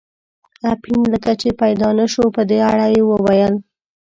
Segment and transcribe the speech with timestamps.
[0.73, 3.53] اپین لکه چې پیدا نه شو، په دې اړه یې وویل.